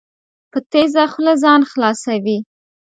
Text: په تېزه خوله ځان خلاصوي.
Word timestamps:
په 0.51 0.59
تېزه 0.71 1.03
خوله 1.11 1.33
ځان 1.43 1.61
خلاصوي. 1.71 2.37